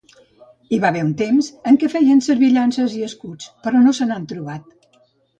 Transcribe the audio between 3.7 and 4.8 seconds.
no se n'han trobat.